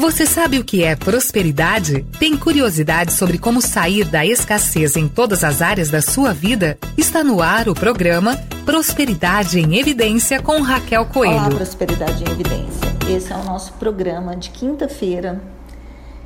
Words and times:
Você 0.00 0.24
sabe 0.24 0.58
o 0.58 0.64
que 0.64 0.82
é 0.82 0.96
prosperidade? 0.96 2.06
Tem 2.18 2.34
curiosidade 2.34 3.12
sobre 3.12 3.36
como 3.36 3.60
sair 3.60 4.02
da 4.02 4.24
escassez 4.24 4.96
em 4.96 5.06
todas 5.06 5.44
as 5.44 5.60
áreas 5.60 5.90
da 5.90 6.00
sua 6.00 6.32
vida? 6.32 6.78
Está 6.96 7.22
no 7.22 7.42
ar 7.42 7.68
o 7.68 7.74
programa 7.74 8.34
Prosperidade 8.64 9.60
em 9.60 9.78
Evidência 9.78 10.40
com 10.40 10.62
Raquel 10.62 11.04
Coelho. 11.04 11.34
Olá, 11.34 11.50
Prosperidade 11.50 12.24
em 12.24 12.30
Evidência. 12.32 13.14
Esse 13.14 13.30
é 13.30 13.36
o 13.36 13.44
nosso 13.44 13.74
programa 13.74 14.34
de 14.34 14.48
quinta-feira. 14.48 15.38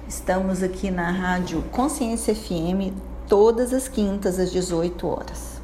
Estamos 0.06 0.62
aqui 0.62 0.88
na 0.88 1.11
rádio 1.11 1.61
Consciência 1.72 2.32
FM 2.32 2.95
todas 3.29 3.72
as 3.75 3.88
quintas 3.88 4.38
às 4.38 4.52
18 4.52 5.04
horas. 5.04 5.61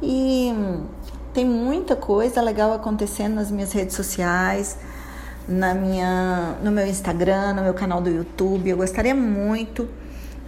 E 0.00 0.54
tem 1.34 1.44
muita 1.44 1.96
coisa 1.96 2.40
legal 2.40 2.72
acontecendo 2.72 3.34
nas 3.34 3.50
minhas 3.50 3.72
redes 3.72 3.96
sociais 3.96 4.78
na 5.48 5.74
minha, 5.74 6.56
no 6.62 6.70
meu 6.70 6.86
Instagram, 6.86 7.54
no 7.54 7.62
meu 7.62 7.74
canal 7.74 8.00
do 8.00 8.10
YouTube. 8.10 8.68
Eu 8.68 8.76
gostaria 8.76 9.14
muito 9.14 9.88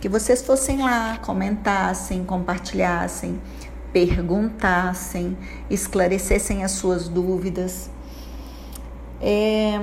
que 0.01 0.09
vocês 0.09 0.43
fossem 0.43 0.83
lá, 0.83 1.19
comentassem, 1.19 2.25
compartilhassem, 2.25 3.41
perguntassem, 3.93 5.37
esclarecessem 5.71 6.65
as 6.65 6.73
suas 6.73 7.09
dúvidas. 7.09 7.91
É, 9.21 9.79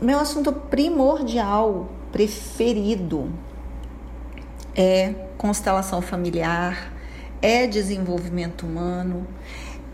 meu 0.00 0.18
assunto 0.18 0.52
primordial, 0.52 1.90
preferido, 2.10 3.30
é 4.74 5.14
constelação 5.36 6.00
familiar, 6.00 6.92
é 7.40 7.66
desenvolvimento 7.66 8.64
humano, 8.64 9.26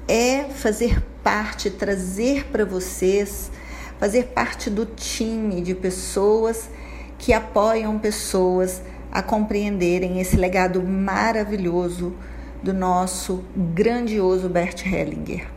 é 0.07 0.45
fazer 0.45 1.03
parte, 1.23 1.71
trazer 1.71 2.47
para 2.47 2.65
vocês 2.65 3.51
fazer 3.99 4.29
parte 4.29 4.71
do 4.71 4.87
time 4.87 5.61
de 5.61 5.75
pessoas 5.75 6.71
que 7.19 7.33
apoiam 7.33 7.99
pessoas 7.99 8.81
a 9.11 9.23
compreenderem 9.23 10.21
esse 10.21 10.37
legado 10.37 10.83
maravilhoso 10.83 12.15
do 12.63 12.73
nosso 12.73 13.45
grandioso 13.57 14.49
Bert 14.49 14.85
Hellinger. 14.87 15.49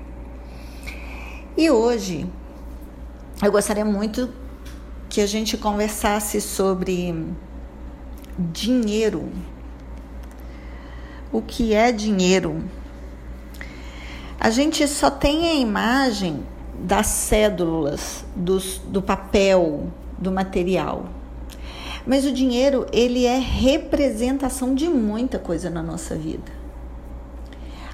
E 1.55 1.69
hoje 1.69 2.27
eu 3.43 3.51
gostaria 3.51 3.85
muito 3.85 4.33
que 5.09 5.21
a 5.21 5.27
gente 5.27 5.57
conversasse 5.57 6.39
sobre 6.39 7.13
dinheiro. 8.37 9.29
O 11.31 11.41
que 11.41 11.73
é 11.73 11.91
dinheiro? 11.91 12.63
A 14.39 14.49
gente 14.49 14.87
só 14.87 15.11
tem 15.11 15.49
a 15.49 15.53
imagem 15.53 16.43
das 16.81 17.07
cédulas, 17.07 18.25
dos, 18.35 18.79
do 18.87 19.01
papel, 19.01 19.87
do 20.17 20.31
material. 20.31 21.05
Mas 22.05 22.25
o 22.25 22.31
dinheiro, 22.31 22.87
ele 22.91 23.25
é 23.25 23.37
representação 23.37 24.73
de 24.73 24.89
muita 24.89 25.37
coisa 25.37 25.69
na 25.69 25.83
nossa 25.83 26.15
vida. 26.15 26.51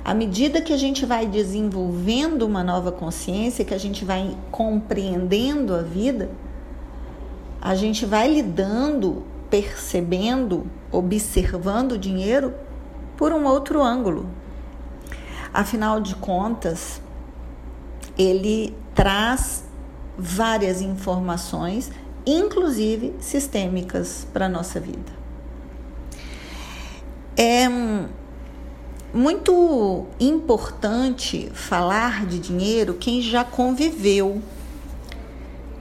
À 0.03 0.13
medida 0.13 0.61
que 0.61 0.71
a 0.71 0.77
gente 0.77 1.05
vai 1.05 1.25
desenvolvendo 1.25 2.43
uma 2.43 2.63
nova 2.63 2.93
consciência, 2.93 3.65
que 3.65 3.73
a 3.73 3.77
gente 3.77 4.05
vai 4.05 4.37
compreendendo 4.49 5.75
a 5.75 5.81
vida, 5.81 6.29
a 7.61 7.75
gente 7.75 8.05
vai 8.05 8.33
lidando, 8.33 9.23
percebendo, 9.49 10.65
observando 10.89 11.93
o 11.93 11.97
dinheiro 11.97 12.53
por 13.17 13.33
um 13.33 13.45
outro 13.45 13.83
ângulo. 13.83 14.25
Afinal 15.53 15.99
de 15.99 16.15
contas, 16.15 17.01
ele 18.17 18.75
traz 18.95 19.63
várias 20.17 20.81
informações, 20.81 21.91
inclusive 22.25 23.13
sistêmicas, 23.19 24.27
para 24.33 24.47
a 24.47 24.49
nossa 24.49 24.79
vida. 24.79 25.17
É 27.35 27.67
muito 29.13 30.07
importante 30.19 31.49
falar 31.53 32.25
de 32.25 32.39
dinheiro 32.39 32.95
quem 32.95 33.21
já 33.21 33.43
conviveu 33.43 34.41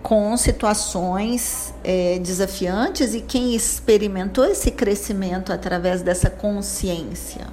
com 0.02 0.36
situações 0.36 1.74
é, 1.82 2.18
desafiantes 2.20 3.12
e 3.12 3.20
quem 3.20 3.56
experimentou 3.56 4.44
esse 4.44 4.70
crescimento 4.70 5.52
através 5.52 6.02
dessa 6.02 6.30
consciência. 6.30 7.48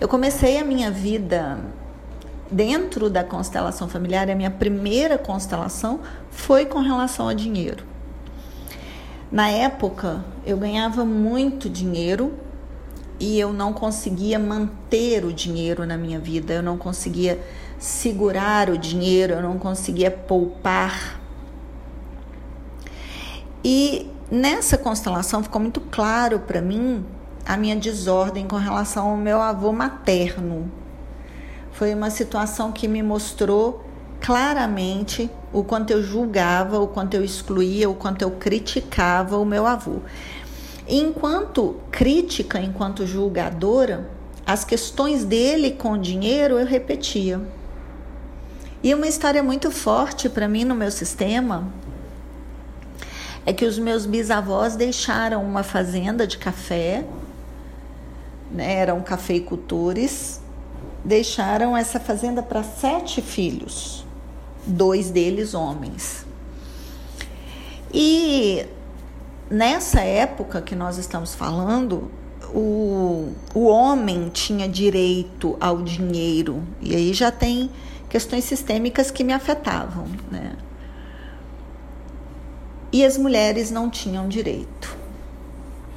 Eu 0.00 0.08
comecei 0.08 0.56
a 0.56 0.64
minha 0.64 0.90
vida 0.90 1.58
dentro 2.52 3.08
da 3.08 3.24
constelação 3.24 3.88
familiar, 3.88 4.28
a 4.30 4.34
minha 4.34 4.50
primeira 4.50 5.16
constelação 5.16 6.00
foi 6.30 6.66
com 6.66 6.80
relação 6.80 7.28
a 7.28 7.34
dinheiro. 7.34 7.84
Na 9.30 9.48
época, 9.48 10.22
eu 10.44 10.58
ganhava 10.58 11.04
muito 11.04 11.70
dinheiro 11.70 12.34
e 13.18 13.40
eu 13.40 13.52
não 13.52 13.72
conseguia 13.72 14.38
manter 14.38 15.24
o 15.24 15.32
dinheiro 15.32 15.86
na 15.86 15.96
minha 15.96 16.18
vida, 16.18 16.52
eu 16.52 16.62
não 16.62 16.76
conseguia 16.76 17.40
segurar 17.78 18.68
o 18.68 18.76
dinheiro, 18.76 19.34
eu 19.34 19.42
não 19.42 19.58
conseguia 19.58 20.10
poupar. 20.10 21.18
E 23.64 24.10
nessa 24.30 24.76
constelação 24.76 25.42
ficou 25.42 25.60
muito 25.60 25.80
claro 25.80 26.40
para 26.40 26.60
mim 26.60 27.04
a 27.46 27.56
minha 27.56 27.76
desordem 27.76 28.46
com 28.46 28.56
relação 28.56 29.08
ao 29.08 29.16
meu 29.16 29.40
avô 29.40 29.72
materno, 29.72 30.70
foi 31.72 31.94
uma 31.94 32.10
situação 32.10 32.70
que 32.70 32.86
me 32.86 33.02
mostrou 33.02 33.84
claramente 34.20 35.30
o 35.52 35.64
quanto 35.64 35.90
eu 35.90 36.02
julgava, 36.02 36.78
o 36.78 36.86
quanto 36.86 37.14
eu 37.14 37.24
excluía, 37.24 37.90
o 37.90 37.94
quanto 37.94 38.22
eu 38.22 38.30
criticava 38.30 39.36
o 39.36 39.44
meu 39.44 39.66
avô. 39.66 39.96
Enquanto 40.88 41.76
crítica, 41.90 42.60
enquanto 42.60 43.06
julgadora, 43.06 44.08
as 44.44 44.64
questões 44.64 45.24
dele 45.24 45.72
com 45.72 45.92
o 45.92 45.98
dinheiro 45.98 46.58
eu 46.58 46.66
repetia. 46.66 47.40
E 48.82 48.92
uma 48.94 49.06
história 49.06 49.42
muito 49.42 49.70
forte 49.70 50.28
para 50.28 50.48
mim 50.48 50.64
no 50.64 50.74
meu 50.74 50.90
sistema 50.90 51.68
é 53.46 53.52
que 53.52 53.64
os 53.64 53.78
meus 53.78 54.06
bisavós 54.06 54.76
deixaram 54.76 55.44
uma 55.44 55.62
fazenda 55.62 56.26
de 56.26 56.38
café, 56.38 57.04
né, 58.50 58.74
eram 58.74 59.00
cafeicultores, 59.00 60.41
deixaram 61.04 61.76
essa 61.76 61.98
fazenda 61.98 62.42
para 62.42 62.62
sete 62.62 63.20
filhos, 63.20 64.06
dois 64.66 65.10
deles 65.10 65.54
homens. 65.54 66.26
E 67.92 68.64
nessa 69.50 70.00
época 70.00 70.62
que 70.62 70.74
nós 70.74 70.96
estamos 70.98 71.34
falando, 71.34 72.10
o, 72.54 73.32
o 73.54 73.66
homem 73.66 74.28
tinha 74.28 74.68
direito 74.68 75.56
ao 75.60 75.82
dinheiro, 75.82 76.62
e 76.80 76.94
aí 76.94 77.12
já 77.12 77.30
tem 77.30 77.70
questões 78.08 78.44
sistêmicas 78.44 79.10
que 79.10 79.24
me 79.24 79.32
afetavam, 79.32 80.06
né? 80.30 80.56
E 82.92 83.04
as 83.04 83.16
mulheres 83.16 83.70
não 83.70 83.88
tinham 83.88 84.28
direito. 84.28 84.96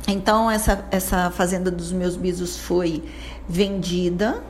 Então, 0.07 0.49
essa, 0.49 0.85
essa 0.91 1.29
fazenda 1.31 1.69
dos 1.69 1.91
meus 1.91 2.15
bisos 2.15 2.57
foi 2.57 3.03
vendida 3.49 4.41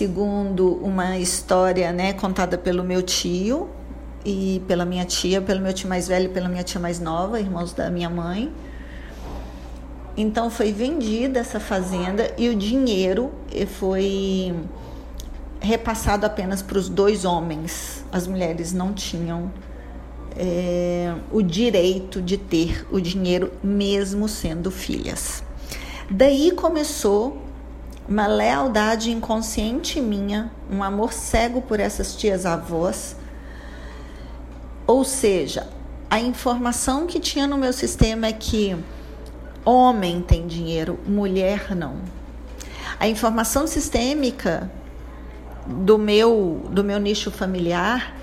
segundo 0.00 0.76
uma 0.82 1.18
história 1.18 1.92
né, 1.92 2.14
contada 2.14 2.56
pelo 2.56 2.82
meu 2.82 3.02
tio 3.02 3.68
e 4.24 4.62
pela 4.66 4.86
minha 4.86 5.04
tia, 5.04 5.42
pelo 5.42 5.60
meu 5.60 5.74
tio 5.74 5.90
mais 5.90 6.08
velho 6.08 6.24
e 6.24 6.28
pela 6.30 6.48
minha 6.48 6.64
tia 6.64 6.80
mais 6.80 6.98
nova, 6.98 7.38
irmãos 7.38 7.74
da 7.74 7.90
minha 7.90 8.08
mãe. 8.08 8.50
Então 10.16 10.48
foi 10.48 10.72
vendida 10.72 11.38
essa 11.38 11.60
fazenda 11.60 12.32
e 12.38 12.48
o 12.48 12.56
dinheiro 12.56 13.30
foi 13.78 14.54
repassado 15.60 16.24
apenas 16.24 16.62
para 16.62 16.78
os 16.78 16.88
dois 16.88 17.26
homens. 17.26 18.02
As 18.10 18.26
mulheres 18.26 18.72
não 18.72 18.94
tinham 18.94 19.52
é, 20.34 21.14
o 21.30 21.42
direito 21.42 22.22
de 22.22 22.38
ter 22.38 22.86
o 22.90 22.98
dinheiro, 22.98 23.52
mesmo 23.62 24.26
sendo 24.30 24.70
filhas. 24.70 25.44
Daí 26.10 26.52
começou 26.52 27.49
uma 28.08 28.26
lealdade 28.26 29.10
inconsciente 29.10 30.00
minha, 30.00 30.50
um 30.70 30.82
amor 30.82 31.12
cego 31.12 31.62
por 31.62 31.78
essas 31.78 32.14
tias 32.16 32.44
avós. 32.44 33.16
Ou 34.86 35.04
seja, 35.04 35.68
a 36.08 36.18
informação 36.18 37.06
que 37.06 37.20
tinha 37.20 37.46
no 37.46 37.56
meu 37.56 37.72
sistema 37.72 38.26
é 38.26 38.32
que 38.32 38.76
homem 39.64 40.20
tem 40.20 40.46
dinheiro, 40.46 40.98
mulher 41.06 41.76
não. 41.76 41.96
A 42.98 43.06
informação 43.08 43.66
sistêmica 43.66 44.70
do 45.66 45.96
meu 45.96 46.68
do 46.70 46.82
meu 46.82 46.98
nicho 46.98 47.30
familiar 47.30 48.16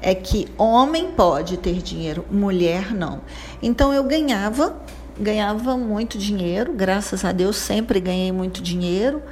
é 0.00 0.14
que 0.14 0.48
homem 0.58 1.12
pode 1.12 1.56
ter 1.56 1.82
dinheiro, 1.82 2.24
mulher 2.30 2.94
não. 2.94 3.20
Então 3.62 3.92
eu 3.92 4.04
ganhava 4.04 4.76
ganhava 5.18 5.76
muito 5.76 6.18
dinheiro, 6.18 6.72
graças 6.72 7.24
a 7.24 7.32
Deus 7.32 7.56
sempre 7.56 8.00
ganhei 8.00 8.32
muito 8.32 8.62
dinheiro, 8.62 9.22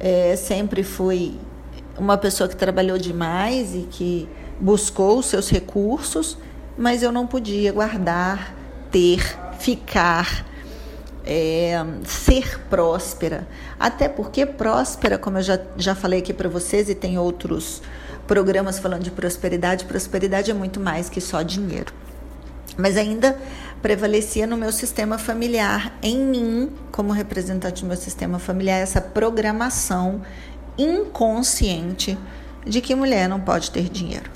é, 0.00 0.34
sempre 0.36 0.82
fui 0.82 1.38
uma 1.98 2.16
pessoa 2.16 2.48
que 2.48 2.56
trabalhou 2.56 2.98
demais 2.98 3.74
e 3.74 3.88
que 3.90 4.28
buscou 4.60 5.18
os 5.18 5.26
seus 5.26 5.50
recursos, 5.50 6.36
mas 6.76 7.02
eu 7.02 7.12
não 7.12 7.26
podia 7.26 7.72
guardar, 7.72 8.54
ter, 8.90 9.20
ficar, 9.58 10.46
é, 11.24 11.84
ser 12.04 12.60
próspera. 12.68 13.46
Até 13.78 14.08
porque 14.08 14.46
próspera, 14.46 15.18
como 15.18 15.38
eu 15.38 15.42
já, 15.42 15.60
já 15.76 15.94
falei 15.94 16.20
aqui 16.20 16.32
para 16.32 16.48
vocês, 16.48 16.88
e 16.88 16.94
tem 16.94 17.18
outros 17.18 17.82
programas 18.26 18.78
falando 18.78 19.02
de 19.02 19.10
prosperidade, 19.10 19.84
prosperidade 19.84 20.50
é 20.50 20.54
muito 20.54 20.80
mais 20.80 21.08
que 21.08 21.20
só 21.20 21.42
dinheiro. 21.42 21.92
Mas 22.76 22.96
ainda 22.96 23.38
prevalecia 23.82 24.46
no 24.46 24.56
meu 24.56 24.72
sistema 24.72 25.18
familiar, 25.18 25.98
em 26.02 26.18
mim, 26.18 26.72
como 26.90 27.12
representante 27.12 27.82
do 27.82 27.88
meu 27.88 27.96
sistema 27.96 28.38
familiar, 28.38 28.78
essa 28.78 29.00
programação 29.00 30.22
inconsciente 30.78 32.18
de 32.66 32.80
que 32.80 32.94
mulher 32.94 33.28
não 33.28 33.40
pode 33.40 33.70
ter 33.70 33.88
dinheiro. 33.88 34.30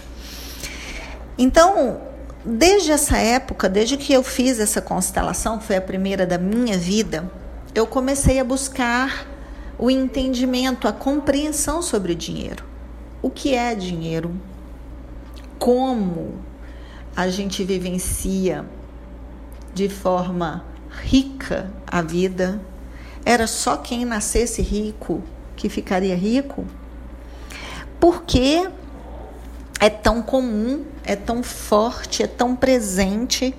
Então, 1.38 2.00
desde 2.44 2.92
essa 2.92 3.16
época, 3.16 3.68
desde 3.68 3.96
que 3.96 4.12
eu 4.12 4.22
fiz 4.22 4.58
essa 4.58 4.80
constelação, 4.80 5.60
foi 5.60 5.76
a 5.76 5.80
primeira 5.80 6.26
da 6.26 6.38
minha 6.38 6.76
vida, 6.76 7.30
eu 7.74 7.86
comecei 7.86 8.40
a 8.40 8.44
buscar 8.44 9.26
o 9.78 9.90
entendimento, 9.90 10.88
a 10.88 10.92
compreensão 10.92 11.82
sobre 11.82 12.12
o 12.12 12.16
dinheiro. 12.16 12.64
O 13.20 13.30
que 13.30 13.54
é 13.54 13.74
dinheiro? 13.74 14.34
Como 15.58 16.34
a 17.16 17.28
gente 17.30 17.64
vivencia 17.64 18.64
de 19.74 19.88
forma 19.88 20.64
rica 21.02 21.72
a 21.86 22.02
vida? 22.02 22.60
Era 23.24 23.46
só 23.46 23.78
quem 23.78 24.04
nascesse 24.04 24.60
rico 24.60 25.22
que 25.56 25.70
ficaria 25.70 26.14
rico? 26.14 26.66
Por 27.98 28.22
que 28.24 28.68
é 29.80 29.88
tão 29.88 30.20
comum, 30.22 30.84
é 31.04 31.16
tão 31.16 31.42
forte, 31.42 32.22
é 32.22 32.26
tão 32.26 32.54
presente 32.54 33.54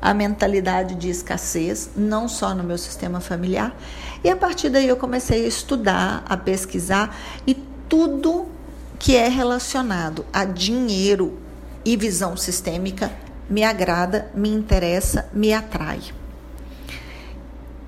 a 0.00 0.14
mentalidade 0.14 0.94
de 0.94 1.08
escassez, 1.08 1.90
não 1.96 2.28
só 2.28 2.54
no 2.54 2.62
meu 2.62 2.78
sistema 2.78 3.20
familiar. 3.20 3.74
E 4.22 4.28
a 4.28 4.36
partir 4.36 4.68
daí 4.68 4.86
eu 4.86 4.96
comecei 4.96 5.44
a 5.44 5.48
estudar, 5.48 6.22
a 6.28 6.36
pesquisar 6.36 7.16
e 7.46 7.54
tudo 7.88 8.46
que 8.98 9.16
é 9.16 9.28
relacionado 9.28 10.24
a 10.32 10.44
dinheiro 10.44 11.47
e 11.88 11.96
visão 11.96 12.36
sistêmica 12.36 13.10
me 13.48 13.64
agrada, 13.64 14.30
me 14.34 14.50
interessa, 14.50 15.26
me 15.32 15.54
atrai. 15.54 15.98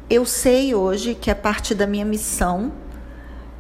Eu 0.09 0.25
sei 0.25 0.75
hoje 0.75 1.15
que 1.15 1.31
a 1.31 1.35
parte 1.35 1.75
da 1.75 1.87
minha 1.87 2.07
missão 2.07 2.73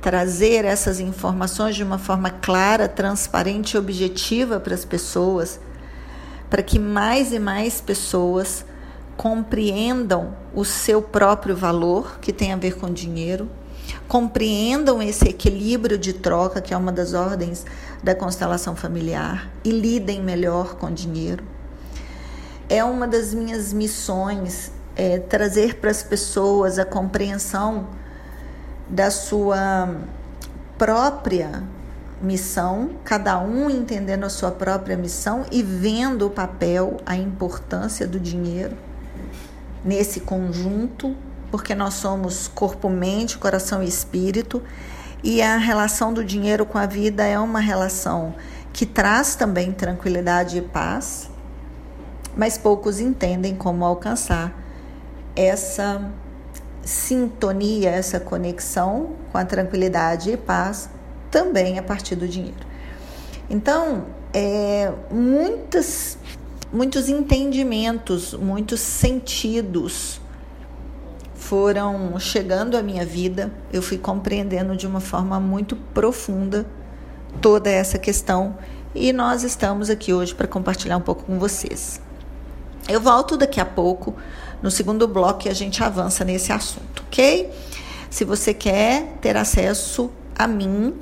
trazer 0.01 0.65
essas 0.65 0.99
informações 0.99 1.77
de 1.77 1.85
uma 1.85 1.99
forma 1.99 2.31
clara, 2.31 2.89
transparente 2.89 3.75
e 3.75 3.79
objetiva 3.79 4.59
para 4.59 4.75
as 4.75 4.83
pessoas, 4.83 5.61
para 6.49 6.63
que 6.63 6.79
mais 6.79 7.35
e 7.35 7.39
mais 7.39 7.83
pessoas 7.83 8.65
compreendam 9.19 10.35
o 10.55 10.65
seu 10.65 11.03
próprio 11.03 11.55
valor, 11.55 12.19
que 12.19 12.33
tem 12.33 12.51
a 12.51 12.57
ver 12.57 12.77
com 12.77 12.91
dinheiro, 12.91 13.47
compreendam 14.11 15.01
esse 15.01 15.29
equilíbrio 15.29 15.97
de 15.97 16.12
troca, 16.12 16.61
que 16.61 16.75
é 16.75 16.77
uma 16.77 16.91
das 16.91 17.15
ordens 17.15 17.65
da 18.03 18.12
constelação 18.12 18.75
familiar, 18.75 19.49
e 19.62 19.71
lidem 19.71 20.21
melhor 20.21 20.75
com 20.75 20.93
dinheiro. 20.93 21.45
É 22.69 22.83
uma 22.83 23.07
das 23.07 23.33
minhas 23.33 23.73
missões 23.73 24.73
é, 24.97 25.21
trazer 25.21 25.77
para 25.77 25.93
as 25.93 26.03
pessoas 26.03 26.77
a 26.77 26.85
compreensão 26.85 27.87
da 28.89 29.12
sua 29.12 29.95
própria 30.77 31.62
missão, 32.21 32.91
cada 33.05 33.41
um 33.41 33.71
entendendo 33.71 34.25
a 34.25 34.29
sua 34.29 34.51
própria 34.51 34.97
missão 34.97 35.47
e 35.53 35.62
vendo 35.62 36.27
o 36.27 36.31
papel, 36.31 36.97
a 37.07 37.15
importância 37.15 38.09
do 38.09 38.19
dinheiro 38.19 38.77
nesse 39.85 40.19
conjunto, 40.19 41.15
porque 41.50 41.75
nós 41.75 41.94
somos 41.94 42.49
corpo, 42.49 42.88
mente, 42.88 43.38
coração 43.38 43.82
e 43.82 43.88
espírito, 43.88 44.62
e 45.23 45.43
a 45.43 45.56
relação 45.56 46.12
do 46.12 46.25
dinheiro 46.25 46.64
com 46.64 46.79
a 46.79 46.87
vida 46.87 47.25
é 47.25 47.38
uma 47.38 47.61
relação 47.61 48.35
que 48.73 48.87
traz 48.87 49.35
também 49.35 49.73
tranquilidade 49.73 50.58
e 50.58 50.62
paz, 50.62 51.29
mas 52.37 52.56
poucos 52.56 53.00
entendem 53.00 53.55
como 53.55 53.85
alcançar 53.85 54.52
essa 55.37 56.11
sintonia, 56.82 57.91
essa 57.91 58.19
conexão 58.19 59.17
com 59.31 59.38
a 59.38 59.44
tranquilidade 59.44 60.31
e 60.31 60.37
paz 60.37 60.88
também 61.31 61.79
a 61.79 61.82
partir 61.82 62.17
do 62.17 62.26
dinheiro. 62.26 62.67
Então, 63.49 64.06
é, 64.32 64.93
muitas, 65.11 66.17
muitos 66.73 67.08
entendimentos, 67.08 68.32
muitos 68.35 68.81
sentidos 68.81 70.20
foram 71.50 72.17
chegando 72.20 72.76
à 72.76 72.82
minha 72.82 73.05
vida, 73.05 73.50
eu 73.73 73.82
fui 73.82 73.99
compreendendo 73.99 74.76
de 74.76 74.87
uma 74.87 75.00
forma 75.00 75.41
muito 75.41 75.75
profunda 75.75 76.64
toda 77.41 77.69
essa 77.69 77.99
questão 77.99 78.56
e 78.94 79.12
nós 79.12 79.43
estamos 79.43 79.91
aqui 79.91 80.12
hoje 80.12 80.32
para 80.32 80.47
compartilhar 80.47 80.97
um 80.97 81.00
pouco 81.00 81.25
com 81.25 81.41
vocês. 81.41 82.00
Eu 82.88 83.00
volto 83.00 83.37
daqui 83.37 83.61
a 83.61 83.64
pouco 83.64 84.14
no 84.62 84.70
segundo 84.70 85.08
bloco 85.08 85.49
a 85.49 85.52
gente 85.52 85.82
avança 85.82 86.25
nesse 86.25 86.52
assunto, 86.52 87.02
ok? 87.08 87.50
Se 88.08 88.25
você 88.25 88.55
quer 88.55 89.17
ter 89.20 89.37
acesso 89.37 90.08
a 90.38 90.47
mim 90.47 90.94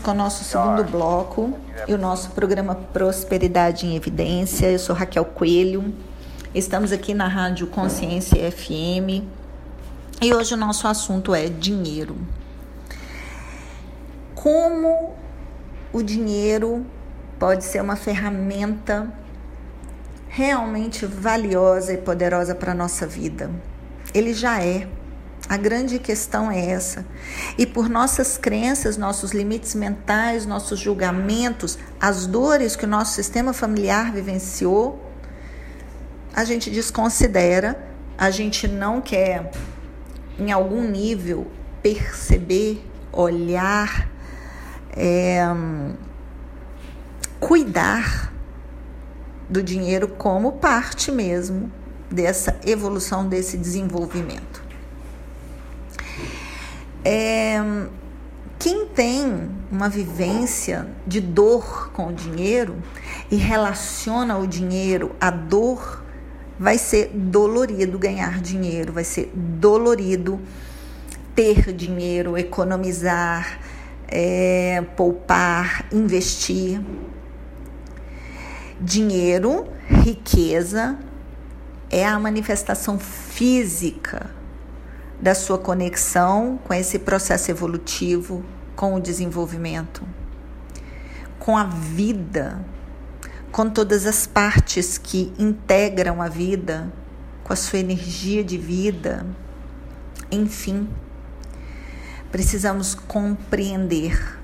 Com 0.00 0.10
o 0.10 0.14
nosso 0.14 0.44
segundo 0.44 0.84
bloco 0.84 1.58
e 1.86 1.94
o 1.94 1.98
nosso 1.98 2.30
programa 2.30 2.74
Prosperidade 2.74 3.86
em 3.86 3.96
Evidência. 3.96 4.70
Eu 4.70 4.78
sou 4.78 4.94
Raquel 4.94 5.24
Coelho. 5.24 5.94
Estamos 6.54 6.92
aqui 6.92 7.14
na 7.14 7.28
Rádio 7.28 7.66
Consciência 7.66 8.50
FM 8.50 9.24
e 10.20 10.32
hoje 10.32 10.54
o 10.54 10.56
nosso 10.56 10.88
assunto 10.88 11.34
é 11.34 11.48
dinheiro. 11.48 12.16
Como 14.34 15.14
o 15.92 16.02
dinheiro 16.02 16.84
pode 17.38 17.64
ser 17.64 17.82
uma 17.82 17.96
ferramenta 17.96 19.12
realmente 20.28 21.06
valiosa 21.06 21.92
e 21.92 21.98
poderosa 21.98 22.54
para 22.54 22.72
a 22.72 22.74
nossa 22.74 23.06
vida. 23.06 23.50
Ele 24.12 24.32
já 24.32 24.62
é. 24.62 24.88
A 25.48 25.58
grande 25.58 25.98
questão 25.98 26.50
é 26.50 26.70
essa. 26.70 27.04
E 27.58 27.66
por 27.66 27.88
nossas 27.88 28.38
crenças, 28.38 28.96
nossos 28.96 29.32
limites 29.32 29.74
mentais, 29.74 30.46
nossos 30.46 30.80
julgamentos, 30.80 31.78
as 32.00 32.26
dores 32.26 32.74
que 32.74 32.86
o 32.86 32.88
nosso 32.88 33.12
sistema 33.14 33.52
familiar 33.52 34.10
vivenciou, 34.10 35.12
a 36.34 36.44
gente 36.44 36.70
desconsidera, 36.70 37.78
a 38.16 38.30
gente 38.30 38.66
não 38.66 39.02
quer, 39.02 39.50
em 40.38 40.50
algum 40.50 40.82
nível, 40.82 41.46
perceber, 41.82 42.82
olhar, 43.12 44.08
é, 44.96 45.44
cuidar 47.38 48.32
do 49.48 49.62
dinheiro 49.62 50.08
como 50.08 50.52
parte 50.52 51.12
mesmo 51.12 51.70
dessa 52.10 52.58
evolução, 52.64 53.28
desse 53.28 53.58
desenvolvimento. 53.58 54.63
É, 57.04 57.58
quem 58.58 58.86
tem 58.86 59.50
uma 59.70 59.90
vivência 59.90 60.88
de 61.06 61.20
dor 61.20 61.90
com 61.92 62.06
o 62.06 62.12
dinheiro 62.14 62.76
e 63.30 63.36
relaciona 63.36 64.38
o 64.38 64.46
dinheiro 64.46 65.14
à 65.20 65.30
dor, 65.30 66.02
vai 66.58 66.78
ser 66.78 67.10
dolorido 67.12 67.98
ganhar 67.98 68.40
dinheiro, 68.40 68.90
vai 68.90 69.04
ser 69.04 69.30
dolorido 69.34 70.40
ter 71.34 71.74
dinheiro, 71.74 72.38
economizar, 72.38 73.60
é, 74.08 74.82
poupar, 74.96 75.86
investir. 75.92 76.80
Dinheiro, 78.80 79.66
riqueza, 79.88 80.98
é 81.90 82.06
a 82.06 82.18
manifestação 82.18 82.98
física 82.98 84.30
da 85.20 85.34
sua 85.34 85.58
conexão 85.58 86.58
com 86.64 86.74
esse 86.74 86.98
processo 86.98 87.50
evolutivo, 87.50 88.44
com 88.74 88.94
o 88.94 89.00
desenvolvimento, 89.00 90.02
com 91.38 91.56
a 91.56 91.64
vida, 91.64 92.64
com 93.52 93.70
todas 93.70 94.06
as 94.06 94.26
partes 94.26 94.98
que 94.98 95.32
integram 95.38 96.20
a 96.20 96.28
vida, 96.28 96.92
com 97.44 97.52
a 97.52 97.56
sua 97.56 97.78
energia 97.78 98.42
de 98.42 98.58
vida, 98.58 99.24
enfim. 100.30 100.88
Precisamos 102.32 102.94
compreender 102.94 104.38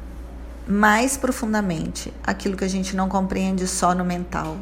mais 0.66 1.16
profundamente 1.16 2.14
aquilo 2.22 2.56
que 2.56 2.64
a 2.64 2.68
gente 2.68 2.94
não 2.94 3.08
compreende 3.08 3.66
só 3.66 3.94
no 3.94 4.04
mental. 4.04 4.56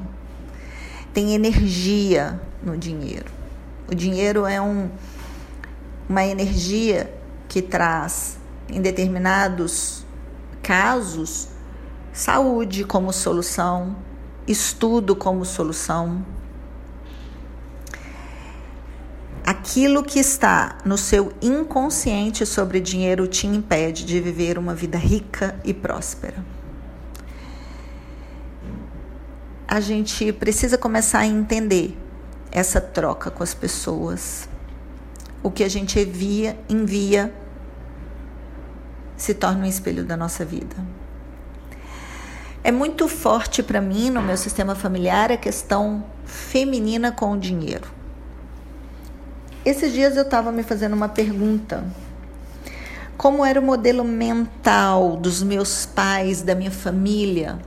Tem 1.12 1.34
energia 1.34 2.40
no 2.62 2.76
dinheiro. 2.76 3.30
O 3.90 3.94
dinheiro 3.94 4.46
é 4.46 4.60
um 4.60 4.88
uma 6.08 6.24
energia 6.24 7.12
que 7.48 7.60
traz, 7.60 8.38
em 8.68 8.80
determinados 8.80 10.04
casos, 10.62 11.48
saúde 12.12 12.84
como 12.84 13.12
solução, 13.12 13.96
estudo 14.46 15.14
como 15.14 15.44
solução. 15.44 16.24
Aquilo 19.44 20.02
que 20.02 20.18
está 20.18 20.78
no 20.84 20.98
seu 20.98 21.32
inconsciente 21.40 22.44
sobre 22.44 22.80
dinheiro 22.80 23.26
te 23.26 23.46
impede 23.46 24.04
de 24.04 24.20
viver 24.20 24.58
uma 24.58 24.74
vida 24.74 24.98
rica 24.98 25.58
e 25.64 25.72
próspera. 25.72 26.44
A 29.66 29.80
gente 29.80 30.32
precisa 30.32 30.76
começar 30.78 31.20
a 31.20 31.26
entender 31.26 31.96
essa 32.50 32.80
troca 32.80 33.30
com 33.30 33.42
as 33.42 33.54
pessoas 33.54 34.48
o 35.42 35.50
que 35.50 35.62
a 35.62 35.68
gente 35.68 35.98
envia, 35.98 36.58
envia 36.68 37.32
se 39.16 39.34
torna 39.34 39.64
um 39.64 39.68
espelho 39.68 40.04
da 40.04 40.16
nossa 40.16 40.44
vida. 40.44 40.76
É 42.62 42.70
muito 42.70 43.08
forte 43.08 43.62
para 43.62 43.80
mim 43.80 44.10
no 44.10 44.20
meu 44.20 44.36
sistema 44.36 44.74
familiar 44.74 45.32
a 45.32 45.36
questão 45.36 46.04
feminina 46.24 47.10
com 47.10 47.32
o 47.32 47.38
dinheiro. 47.38 47.88
Esses 49.64 49.92
dias 49.92 50.16
eu 50.16 50.22
estava 50.22 50.52
me 50.52 50.62
fazendo 50.62 50.94
uma 50.94 51.08
pergunta. 51.08 51.84
Como 53.16 53.44
era 53.44 53.60
o 53.60 53.62
modelo 53.62 54.04
mental 54.04 55.16
dos 55.16 55.42
meus 55.42 55.84
pais, 55.84 56.42
da 56.42 56.54
minha 56.54 56.70
família 56.70 57.58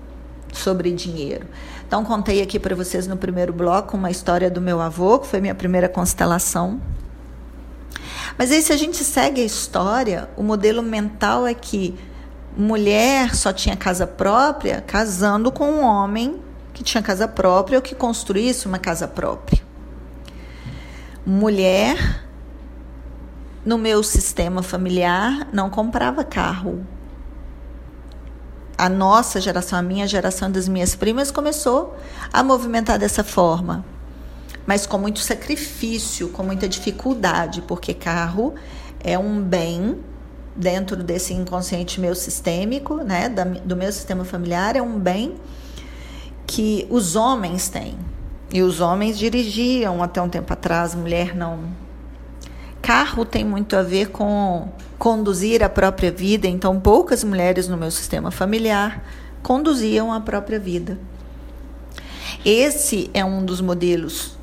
sobre 0.54 0.92
dinheiro? 0.92 1.46
Então, 1.86 2.06
contei 2.06 2.42
aqui 2.42 2.58
para 2.58 2.74
vocês 2.74 3.06
no 3.06 3.18
primeiro 3.18 3.52
bloco 3.52 3.98
uma 3.98 4.10
história 4.10 4.50
do 4.50 4.62
meu 4.62 4.80
avô, 4.80 5.20
que 5.20 5.28
foi 5.28 5.42
minha 5.42 5.54
primeira 5.54 5.90
constelação. 5.90 6.80
Mas 8.42 8.52
aí, 8.52 8.60
se 8.60 8.74
a 8.74 8.76
gente 8.76 9.04
segue 9.04 9.40
a 9.40 9.46
história, 9.46 10.28
o 10.36 10.42
modelo 10.42 10.82
mental 10.82 11.46
é 11.46 11.54
que 11.54 11.94
mulher 12.58 13.36
só 13.36 13.54
tinha 13.54 13.78
casa 13.78 14.08
própria 14.08 14.82
casando 14.82 15.52
com 15.52 15.66
um 15.66 15.86
homem 15.86 16.42
que 16.74 16.84
tinha 16.84 17.04
casa 17.04 17.28
própria 17.28 17.78
ou 17.78 17.84
que 17.84 17.94
construísse 17.94 18.66
uma 18.66 18.80
casa 18.80 19.08
própria. 19.08 19.62
Mulher, 21.24 22.26
no 23.64 23.78
meu 23.78 24.02
sistema 24.02 24.64
familiar, 24.64 25.48
não 25.54 25.70
comprava 25.70 26.24
carro. 26.24 26.84
A 28.76 28.90
nossa 28.90 29.40
geração, 29.40 29.78
a 29.78 29.84
minha 29.84 30.08
geração 30.08 30.50
das 30.50 30.68
minhas 30.68 30.96
primas, 30.96 31.30
começou 31.30 31.96
a 32.34 32.42
movimentar 32.42 32.98
dessa 32.98 33.24
forma 33.24 33.86
mas 34.66 34.86
com 34.86 34.98
muito 34.98 35.20
sacrifício, 35.20 36.30
com 36.30 36.44
muita 36.44 36.68
dificuldade, 36.68 37.62
porque 37.62 37.94
carro 37.94 38.54
é 39.04 39.18
um 39.18 39.42
bem 39.42 40.00
dentro 40.56 40.98
desse 40.98 41.34
inconsciente 41.34 42.00
meu 42.00 42.14
sistêmico, 42.14 42.96
né, 42.98 43.30
do 43.64 43.76
meu 43.76 43.92
sistema 43.92 44.26
familiar, 44.26 44.76
é 44.76 44.82
um 44.82 45.00
bem 45.00 45.36
que 46.46 46.86
os 46.90 47.16
homens 47.16 47.70
têm. 47.70 47.98
E 48.54 48.62
os 48.62 48.82
homens 48.82 49.18
dirigiam 49.18 50.04
até 50.04 50.22
um 50.22 50.28
tempo 50.28 50.52
atrás, 50.52 50.94
mulher 50.94 51.36
não. 51.36 51.60
Carro 52.82 53.24
tem 53.24 53.46
muito 53.46 53.78
a 53.78 53.82
ver 53.82 54.10
com 54.10 54.68
conduzir 55.00 55.64
a 55.64 55.70
própria 55.70 56.12
vida, 56.12 56.48
então 56.48 56.80
poucas 56.80 57.24
mulheres 57.24 57.68
no 57.68 57.78
meu 57.78 57.90
sistema 57.90 58.30
familiar 58.30 59.04
conduziam 59.42 60.12
a 60.12 60.20
própria 60.20 60.60
vida. 60.60 61.00
Esse 62.44 63.10
é 63.14 63.24
um 63.24 63.44
dos 63.44 63.62
modelos 63.62 64.38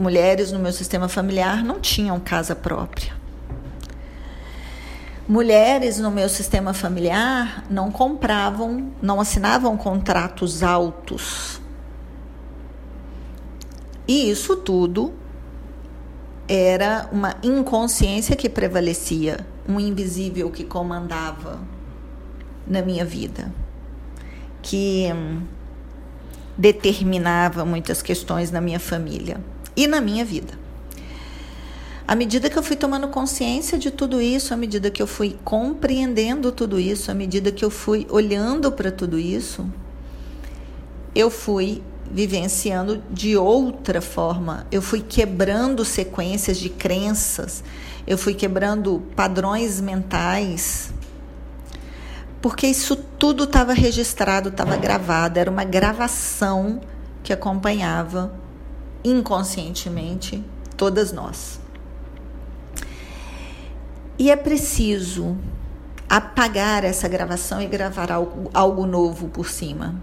mulheres 0.00 0.50
no 0.50 0.58
meu 0.58 0.72
sistema 0.72 1.08
familiar 1.10 1.62
não 1.62 1.78
tinham 1.78 2.18
casa 2.18 2.56
própria. 2.56 3.12
Mulheres 5.28 5.98
no 5.98 6.10
meu 6.10 6.26
sistema 6.26 6.72
familiar 6.72 7.64
não 7.68 7.90
compravam, 7.90 8.90
não 9.02 9.20
assinavam 9.20 9.76
contratos 9.76 10.62
altos. 10.62 11.60
E 14.08 14.30
isso 14.30 14.56
tudo 14.56 15.12
era 16.48 17.06
uma 17.12 17.36
inconsciência 17.42 18.34
que 18.34 18.48
prevalecia, 18.48 19.46
um 19.68 19.78
invisível 19.78 20.50
que 20.50 20.64
comandava 20.64 21.60
na 22.66 22.80
minha 22.80 23.04
vida, 23.04 23.52
que 24.62 25.08
hum, 25.14 25.42
determinava 26.56 27.66
muitas 27.66 28.00
questões 28.00 28.50
na 28.50 28.62
minha 28.62 28.80
família 28.80 29.38
e 29.80 29.86
na 29.86 29.98
minha 30.00 30.24
vida. 30.24 30.58
À 32.06 32.14
medida 32.14 32.50
que 32.50 32.58
eu 32.58 32.62
fui 32.62 32.76
tomando 32.76 33.08
consciência 33.08 33.78
de 33.78 33.90
tudo 33.90 34.20
isso, 34.20 34.52
à 34.52 34.56
medida 34.56 34.90
que 34.90 35.00
eu 35.00 35.06
fui 35.06 35.38
compreendendo 35.42 36.52
tudo 36.52 36.78
isso, 36.78 37.10
à 37.10 37.14
medida 37.14 37.50
que 37.50 37.64
eu 37.64 37.70
fui 37.70 38.06
olhando 38.10 38.70
para 38.70 38.90
tudo 38.90 39.18
isso, 39.18 39.66
eu 41.14 41.30
fui 41.30 41.82
vivenciando 42.10 43.02
de 43.10 43.36
outra 43.36 44.02
forma. 44.02 44.66
Eu 44.70 44.82
fui 44.82 45.00
quebrando 45.00 45.84
sequências 45.84 46.58
de 46.58 46.68
crenças, 46.68 47.64
eu 48.06 48.18
fui 48.18 48.34
quebrando 48.34 49.02
padrões 49.16 49.80
mentais. 49.80 50.92
Porque 52.42 52.66
isso 52.66 52.96
tudo 52.96 53.44
estava 53.44 53.72
registrado, 53.72 54.50
estava 54.50 54.76
gravado, 54.76 55.38
era 55.38 55.50
uma 55.50 55.64
gravação 55.64 56.80
que 57.22 57.32
acompanhava 57.32 58.32
inconscientemente, 59.04 60.44
todas 60.76 61.12
nós. 61.12 61.60
E 64.18 64.30
é 64.30 64.36
preciso 64.36 65.36
apagar 66.08 66.84
essa 66.84 67.08
gravação 67.08 67.62
e 67.62 67.66
gravar 67.66 68.10
algo, 68.10 68.50
algo 68.52 68.84
novo 68.84 69.28
por 69.28 69.48
cima. 69.48 69.94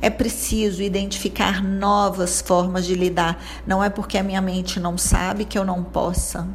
É 0.00 0.08
preciso 0.08 0.82
identificar 0.82 1.62
novas 1.62 2.40
formas 2.40 2.86
de 2.86 2.94
lidar. 2.94 3.42
Não 3.66 3.84
é 3.84 3.90
porque 3.90 4.16
a 4.16 4.22
minha 4.22 4.40
mente 4.40 4.80
não 4.80 4.96
sabe 4.96 5.44
que 5.44 5.58
eu 5.58 5.64
não 5.64 5.84
possa. 5.84 6.48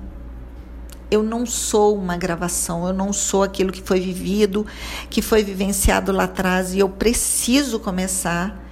Eu 1.10 1.22
não 1.22 1.46
sou 1.46 1.96
uma 1.96 2.18
gravação, 2.18 2.88
eu 2.88 2.94
não 2.94 3.14
sou 3.14 3.44
aquilo 3.44 3.72
que 3.72 3.82
foi 3.82 4.00
vivido, 4.00 4.66
que 5.10 5.22
foi 5.22 5.44
vivenciado 5.44 6.12
lá 6.12 6.24
atrás 6.24 6.74
e 6.74 6.80
eu 6.80 6.90
preciso 6.90 7.80
começar 7.80 8.65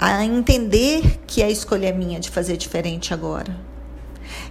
a 0.00 0.24
entender 0.24 1.20
que 1.26 1.42
a 1.42 1.50
escolha 1.50 1.88
é 1.88 1.92
minha 1.92 2.18
de 2.18 2.30
fazer 2.30 2.56
diferente 2.56 3.12
agora. 3.12 3.54